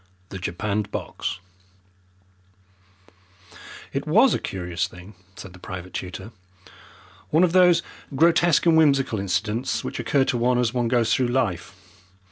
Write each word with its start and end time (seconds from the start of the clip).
The 0.29 0.39
Japanned 0.39 0.89
Box 0.89 1.39
It 3.93 4.07
WAS 4.07 4.33
a 4.33 4.39
curious 4.39 4.87
thing, 4.87 5.13
said 5.35 5.53
the 5.53 5.59
private 5.59 5.93
tutor; 5.93 6.31
one 7.29 7.43
of 7.43 7.51
those 7.53 7.83
grotesque 8.15 8.65
and 8.65 8.75
whimsical 8.75 9.19
incidents 9.19 9.83
which 9.83 9.99
occur 9.99 10.25
to 10.25 10.39
one 10.39 10.57
as 10.57 10.73
one 10.73 10.87
goes 10.87 11.13
through 11.13 11.27
life. 11.27 11.75